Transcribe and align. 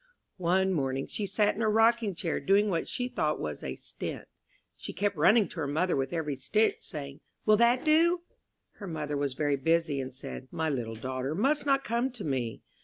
One 0.39 0.73
morning 0.73 1.05
she 1.05 1.27
sat 1.27 1.53
in 1.53 1.61
her 1.61 1.69
rocking 1.69 2.15
chair, 2.15 2.39
doing 2.39 2.69
what 2.71 2.87
she 2.87 3.07
thought 3.07 3.39
was 3.39 3.63
a 3.63 3.75
"stint." 3.75 4.27
She 4.75 4.93
kept 4.93 5.15
running 5.15 5.47
to 5.49 5.57
her 5.59 5.67
mother 5.67 5.95
with 5.95 6.11
every 6.11 6.35
stitch, 6.37 6.77
saying, 6.79 7.19
"Will 7.45 7.57
that 7.57 7.85
do?" 7.85 8.21
Her 8.77 8.87
mother 8.87 9.15
was 9.15 9.35
very 9.35 9.57
busy, 9.57 10.01
and 10.01 10.11
said, 10.11 10.47
"My 10.49 10.71
little 10.71 10.95
daughter 10.95 11.35
must 11.35 11.67
not 11.67 11.83
come 11.83 12.09
to 12.13 12.23
me." 12.23 12.63